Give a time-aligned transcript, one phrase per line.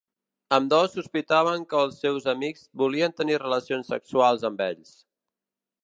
[0.55, 4.99] Ambdós sospitaven que els seus amics volien tenir relacions sexuals amb ells.